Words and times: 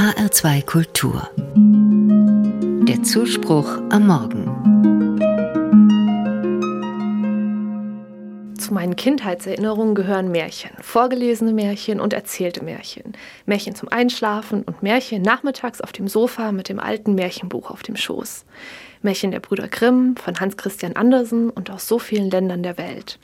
HR2 0.00 0.64
Kultur. 0.64 1.28
Der 2.88 3.02
Zuspruch 3.02 3.68
am 3.90 4.06
Morgen. 4.06 4.46
Zu 8.58 8.72
meinen 8.72 8.96
Kindheitserinnerungen 8.96 9.94
gehören 9.94 10.30
Märchen, 10.30 10.70
vorgelesene 10.80 11.52
Märchen 11.52 12.00
und 12.00 12.14
erzählte 12.14 12.64
Märchen. 12.64 13.12
Märchen 13.44 13.74
zum 13.74 13.90
Einschlafen 13.90 14.62
und 14.62 14.82
Märchen 14.82 15.20
nachmittags 15.20 15.82
auf 15.82 15.92
dem 15.92 16.08
Sofa 16.08 16.50
mit 16.50 16.70
dem 16.70 16.80
alten 16.80 17.14
Märchenbuch 17.14 17.70
auf 17.70 17.82
dem 17.82 17.96
Schoß. 17.96 18.46
Märchen 19.02 19.32
der 19.32 19.40
Brüder 19.40 19.68
Grimm, 19.68 20.16
von 20.16 20.40
Hans 20.40 20.56
Christian 20.56 20.96
Andersen 20.96 21.50
und 21.50 21.70
aus 21.70 21.86
so 21.86 21.98
vielen 21.98 22.30
Ländern 22.30 22.62
der 22.62 22.78
Welt. 22.78 23.18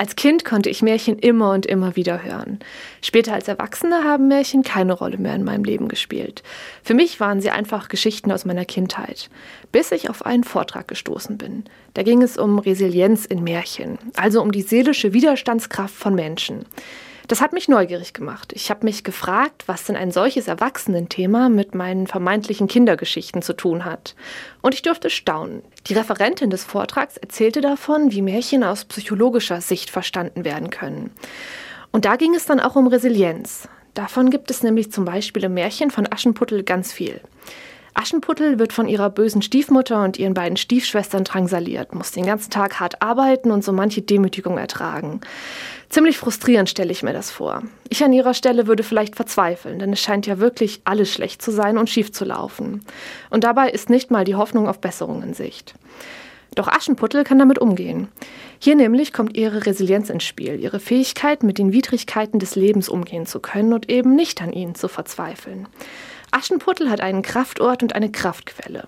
Als 0.00 0.16
Kind 0.16 0.46
konnte 0.46 0.70
ich 0.70 0.80
Märchen 0.80 1.18
immer 1.18 1.52
und 1.52 1.66
immer 1.66 1.94
wieder 1.94 2.22
hören. 2.22 2.60
Später 3.02 3.34
als 3.34 3.48
Erwachsene 3.48 4.02
haben 4.02 4.28
Märchen 4.28 4.62
keine 4.62 4.94
Rolle 4.94 5.18
mehr 5.18 5.34
in 5.34 5.44
meinem 5.44 5.62
Leben 5.62 5.88
gespielt. 5.88 6.42
Für 6.82 6.94
mich 6.94 7.20
waren 7.20 7.42
sie 7.42 7.50
einfach 7.50 7.90
Geschichten 7.90 8.32
aus 8.32 8.46
meiner 8.46 8.64
Kindheit, 8.64 9.28
bis 9.72 9.92
ich 9.92 10.08
auf 10.08 10.24
einen 10.24 10.42
Vortrag 10.42 10.88
gestoßen 10.88 11.36
bin. 11.36 11.64
Da 11.92 12.02
ging 12.02 12.22
es 12.22 12.38
um 12.38 12.58
Resilienz 12.58 13.26
in 13.26 13.44
Märchen, 13.44 13.98
also 14.16 14.40
um 14.40 14.52
die 14.52 14.62
seelische 14.62 15.12
Widerstandskraft 15.12 15.94
von 15.94 16.14
Menschen. 16.14 16.64
Das 17.30 17.40
hat 17.40 17.52
mich 17.52 17.68
neugierig 17.68 18.12
gemacht. 18.12 18.52
Ich 18.56 18.70
habe 18.70 18.84
mich 18.84 19.04
gefragt, 19.04 19.68
was 19.68 19.84
denn 19.84 19.94
ein 19.94 20.10
solches 20.10 20.48
Erwachsenenthema 20.48 21.48
mit 21.48 21.76
meinen 21.76 22.08
vermeintlichen 22.08 22.66
Kindergeschichten 22.66 23.40
zu 23.40 23.52
tun 23.52 23.84
hat. 23.84 24.16
Und 24.62 24.74
ich 24.74 24.82
durfte 24.82 25.10
staunen. 25.10 25.62
Die 25.86 25.94
Referentin 25.94 26.50
des 26.50 26.64
Vortrags 26.64 27.18
erzählte 27.18 27.60
davon, 27.60 28.10
wie 28.10 28.20
Märchen 28.20 28.64
aus 28.64 28.84
psychologischer 28.84 29.60
Sicht 29.60 29.90
verstanden 29.90 30.44
werden 30.44 30.70
können. 30.70 31.12
Und 31.92 32.04
da 32.04 32.16
ging 32.16 32.34
es 32.34 32.46
dann 32.46 32.58
auch 32.58 32.74
um 32.74 32.88
Resilienz. 32.88 33.68
Davon 33.94 34.30
gibt 34.30 34.50
es 34.50 34.64
nämlich 34.64 34.90
zum 34.90 35.04
Beispiel 35.04 35.44
im 35.44 35.54
Märchen 35.54 35.92
von 35.92 36.12
Aschenputtel 36.12 36.64
ganz 36.64 36.92
viel. 36.92 37.20
Aschenputtel 37.94 38.58
wird 38.58 38.72
von 38.72 38.88
ihrer 38.88 39.10
bösen 39.10 39.42
Stiefmutter 39.42 40.02
und 40.04 40.18
ihren 40.18 40.34
beiden 40.34 40.56
Stiefschwestern 40.56 41.24
drangsaliert, 41.24 41.94
muss 41.94 42.12
den 42.12 42.26
ganzen 42.26 42.50
Tag 42.50 42.80
hart 42.80 43.02
arbeiten 43.02 43.50
und 43.50 43.64
so 43.64 43.72
manche 43.72 44.02
Demütigung 44.02 44.58
ertragen. 44.58 45.20
Ziemlich 45.88 46.18
frustrierend 46.18 46.70
stelle 46.70 46.92
ich 46.92 47.02
mir 47.02 47.12
das 47.12 47.30
vor. 47.30 47.62
Ich 47.88 48.04
an 48.04 48.12
ihrer 48.12 48.34
Stelle 48.34 48.68
würde 48.68 48.84
vielleicht 48.84 49.16
verzweifeln, 49.16 49.80
denn 49.80 49.92
es 49.92 50.00
scheint 50.00 50.26
ja 50.26 50.38
wirklich 50.38 50.82
alles 50.84 51.12
schlecht 51.12 51.42
zu 51.42 51.50
sein 51.50 51.78
und 51.78 51.90
schief 51.90 52.12
zu 52.12 52.24
laufen. 52.24 52.84
Und 53.28 53.42
dabei 53.44 53.70
ist 53.70 53.90
nicht 53.90 54.10
mal 54.10 54.24
die 54.24 54.36
Hoffnung 54.36 54.68
auf 54.68 54.80
Besserung 54.80 55.22
in 55.22 55.34
Sicht. 55.34 55.74
Doch 56.54 56.68
Aschenputtel 56.68 57.24
kann 57.24 57.38
damit 57.38 57.58
umgehen. 57.58 58.08
Hier 58.62 58.76
nämlich 58.76 59.14
kommt 59.14 59.38
ihre 59.38 59.64
Resilienz 59.64 60.10
ins 60.10 60.22
Spiel, 60.22 60.60
ihre 60.60 60.80
Fähigkeit, 60.80 61.42
mit 61.42 61.56
den 61.56 61.72
Widrigkeiten 61.72 62.38
des 62.38 62.56
Lebens 62.56 62.90
umgehen 62.90 63.24
zu 63.24 63.40
können 63.40 63.72
und 63.72 63.90
eben 63.90 64.14
nicht 64.14 64.42
an 64.42 64.52
ihnen 64.52 64.74
zu 64.74 64.86
verzweifeln. 64.86 65.66
Aschenputtel 66.30 66.90
hat 66.90 67.00
einen 67.00 67.22
Kraftort 67.22 67.82
und 67.82 67.94
eine 67.94 68.12
Kraftquelle. 68.12 68.84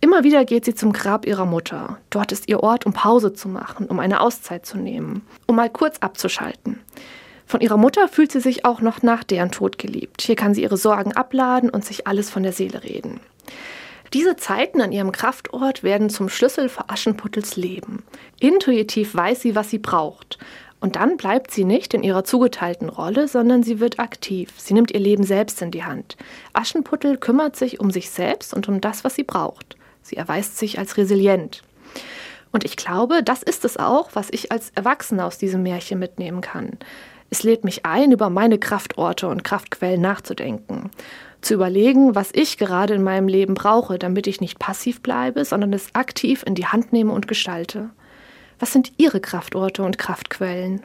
Immer 0.00 0.24
wieder 0.24 0.44
geht 0.44 0.64
sie 0.64 0.74
zum 0.74 0.92
Grab 0.92 1.24
ihrer 1.24 1.46
Mutter. 1.46 1.98
Dort 2.10 2.32
ist 2.32 2.48
ihr 2.48 2.64
Ort, 2.64 2.84
um 2.84 2.92
Pause 2.92 3.32
zu 3.32 3.48
machen, 3.48 3.86
um 3.86 4.00
eine 4.00 4.20
Auszeit 4.20 4.66
zu 4.66 4.76
nehmen, 4.76 5.24
um 5.46 5.54
mal 5.54 5.70
kurz 5.70 5.98
abzuschalten. 5.98 6.80
Von 7.46 7.60
ihrer 7.60 7.76
Mutter 7.76 8.08
fühlt 8.08 8.32
sie 8.32 8.40
sich 8.40 8.64
auch 8.64 8.80
noch 8.80 9.02
nach 9.02 9.22
deren 9.22 9.52
Tod 9.52 9.78
geliebt. 9.78 10.22
Hier 10.22 10.34
kann 10.34 10.52
sie 10.52 10.62
ihre 10.62 10.76
Sorgen 10.76 11.12
abladen 11.12 11.70
und 11.70 11.84
sich 11.84 12.08
alles 12.08 12.28
von 12.28 12.42
der 12.42 12.52
Seele 12.52 12.82
reden. 12.82 13.20
Diese 14.12 14.36
Zeiten 14.36 14.82
an 14.82 14.92
ihrem 14.92 15.10
Kraftort 15.10 15.82
werden 15.82 16.10
zum 16.10 16.28
Schlüssel 16.28 16.68
für 16.68 16.90
Aschenputtels 16.90 17.56
Leben. 17.56 18.02
Intuitiv 18.40 19.14
weiß 19.14 19.40
sie, 19.40 19.54
was 19.54 19.70
sie 19.70 19.78
braucht. 19.78 20.38
Und 20.80 20.96
dann 20.96 21.16
bleibt 21.16 21.50
sie 21.50 21.64
nicht 21.64 21.94
in 21.94 22.02
ihrer 22.02 22.22
zugeteilten 22.24 22.90
Rolle, 22.90 23.26
sondern 23.26 23.62
sie 23.62 23.80
wird 23.80 24.00
aktiv. 24.00 24.52
Sie 24.58 24.74
nimmt 24.74 24.90
ihr 24.90 25.00
Leben 25.00 25.24
selbst 25.24 25.62
in 25.62 25.70
die 25.70 25.84
Hand. 25.84 26.16
Aschenputtel 26.52 27.16
kümmert 27.16 27.56
sich 27.56 27.80
um 27.80 27.90
sich 27.90 28.10
selbst 28.10 28.52
und 28.52 28.68
um 28.68 28.82
das, 28.82 29.02
was 29.02 29.14
sie 29.14 29.22
braucht. 29.22 29.76
Sie 30.02 30.16
erweist 30.16 30.58
sich 30.58 30.78
als 30.78 30.98
resilient. 30.98 31.62
Und 32.50 32.64
ich 32.64 32.76
glaube, 32.76 33.22
das 33.22 33.42
ist 33.42 33.64
es 33.64 33.78
auch, 33.78 34.10
was 34.12 34.28
ich 34.30 34.52
als 34.52 34.72
Erwachsene 34.74 35.24
aus 35.24 35.38
diesem 35.38 35.62
Märchen 35.62 35.98
mitnehmen 35.98 36.42
kann. 36.42 36.76
Es 37.30 37.44
lädt 37.44 37.64
mich 37.64 37.86
ein, 37.86 38.12
über 38.12 38.28
meine 38.28 38.58
Kraftorte 38.58 39.28
und 39.28 39.42
Kraftquellen 39.42 40.02
nachzudenken. 40.02 40.90
Zu 41.42 41.54
überlegen, 41.54 42.14
was 42.14 42.30
ich 42.32 42.56
gerade 42.56 42.94
in 42.94 43.02
meinem 43.02 43.26
Leben 43.26 43.54
brauche, 43.54 43.98
damit 43.98 44.28
ich 44.28 44.40
nicht 44.40 44.60
passiv 44.60 45.02
bleibe, 45.02 45.44
sondern 45.44 45.72
es 45.72 45.92
aktiv 45.92 46.44
in 46.46 46.54
die 46.54 46.66
Hand 46.66 46.92
nehme 46.92 47.12
und 47.12 47.26
gestalte. 47.26 47.90
Was 48.60 48.72
sind 48.72 48.92
Ihre 48.96 49.20
Kraftorte 49.20 49.82
und 49.82 49.98
Kraftquellen? 49.98 50.82